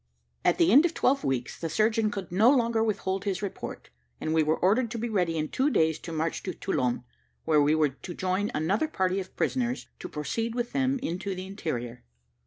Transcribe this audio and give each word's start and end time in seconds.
At 0.43 0.57
the 0.57 0.71
end 0.71 0.83
of 0.83 0.95
twelve 0.95 1.23
weeks 1.23 1.59
the 1.59 1.69
surgeon 1.69 2.09
could 2.09 2.31
no 2.31 2.49
longer 2.49 2.83
withhold 2.83 3.23
his 3.23 3.43
report, 3.43 3.91
and 4.19 4.33
we 4.33 4.41
were 4.41 4.57
ordered 4.57 4.89
to 4.89 4.97
be 4.97 5.09
ready 5.09 5.37
in 5.37 5.49
two 5.49 5.69
days 5.69 5.99
to 5.99 6.11
march 6.11 6.41
to 6.41 6.55
Toulon, 6.55 7.03
where 7.45 7.61
we 7.61 7.75
were 7.75 7.89
to 7.89 8.15
join 8.15 8.49
another 8.55 8.87
party 8.87 9.19
of 9.19 9.35
prisoners 9.35 9.89
to 9.99 10.09
proceed 10.09 10.55
with 10.55 10.71
them 10.71 10.97
into 11.03 11.35
the 11.35 11.45
interior. 11.45 12.03